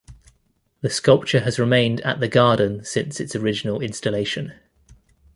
[0.81, 4.53] The sculpture has remained at the garden since its original installation.